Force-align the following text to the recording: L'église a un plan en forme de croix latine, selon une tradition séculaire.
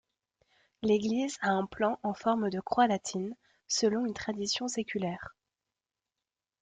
L'église 0.81 1.37
a 1.41 1.51
un 1.51 1.67
plan 1.67 1.99
en 2.01 2.15
forme 2.15 2.49
de 2.49 2.59
croix 2.59 2.87
latine, 2.87 3.35
selon 3.67 4.03
une 4.07 4.15
tradition 4.15 4.67
séculaire. 4.67 5.35